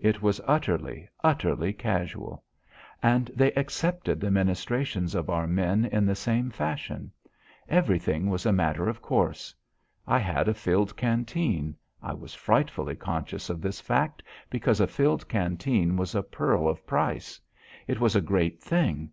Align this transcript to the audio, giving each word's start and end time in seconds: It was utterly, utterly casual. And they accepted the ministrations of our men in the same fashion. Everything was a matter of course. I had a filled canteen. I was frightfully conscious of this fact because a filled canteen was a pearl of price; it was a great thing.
It 0.00 0.20
was 0.20 0.40
utterly, 0.44 1.08
utterly 1.22 1.72
casual. 1.72 2.42
And 3.00 3.30
they 3.36 3.52
accepted 3.52 4.18
the 4.18 4.28
ministrations 4.28 5.14
of 5.14 5.30
our 5.30 5.46
men 5.46 5.84
in 5.84 6.04
the 6.04 6.16
same 6.16 6.50
fashion. 6.50 7.12
Everything 7.68 8.28
was 8.28 8.44
a 8.44 8.50
matter 8.52 8.88
of 8.88 9.00
course. 9.00 9.54
I 10.04 10.18
had 10.18 10.48
a 10.48 10.52
filled 10.54 10.96
canteen. 10.96 11.76
I 12.02 12.12
was 12.12 12.34
frightfully 12.34 12.96
conscious 12.96 13.48
of 13.50 13.60
this 13.62 13.80
fact 13.80 14.20
because 14.50 14.80
a 14.80 14.88
filled 14.88 15.28
canteen 15.28 15.96
was 15.96 16.16
a 16.16 16.24
pearl 16.24 16.66
of 16.66 16.84
price; 16.84 17.40
it 17.86 18.00
was 18.00 18.16
a 18.16 18.20
great 18.20 18.60
thing. 18.60 19.12